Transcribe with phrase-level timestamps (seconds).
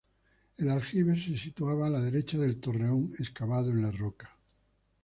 [0.57, 4.35] El aljibe se situaba a la derecha del torreón, excavado en la roca.